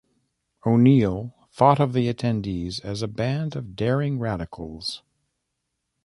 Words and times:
O'Neill 0.65 1.31
thought 1.51 1.79
of 1.79 1.93
the 1.93 2.11
attendees 2.11 2.83
as 2.83 3.03
"a 3.03 3.07
band 3.07 3.55
of 3.55 3.75
daring 3.75 4.17
radicals". 4.17 5.03